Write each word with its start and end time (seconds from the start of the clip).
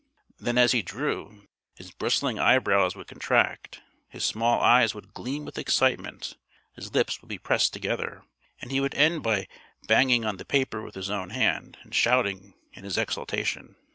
Then 0.39 0.57
as 0.57 0.71
he 0.71 0.81
drew, 0.81 1.47
his 1.75 1.91
bristling 1.91 2.39
eyebrows 2.39 2.95
would 2.95 3.05
contract, 3.05 3.83
his 4.09 4.25
small 4.25 4.59
eyes 4.59 4.95
would 4.95 5.13
gleam 5.13 5.45
with 5.45 5.59
excitement, 5.59 6.37
his 6.73 6.95
lips 6.95 7.21
would 7.21 7.29
be 7.29 7.37
pressed 7.37 7.71
together, 7.71 8.23
and 8.59 8.71
he 8.71 8.79
would 8.81 8.95
end 8.95 9.21
by 9.21 9.47
banging 9.85 10.25
on 10.25 10.37
the 10.37 10.43
paper 10.43 10.81
with 10.81 10.95
his 10.95 11.11
open 11.11 11.29
hand, 11.29 11.77
and 11.83 11.93
shouting 11.93 12.55
in 12.73 12.83
his 12.83 12.97
exultation. 12.97 13.75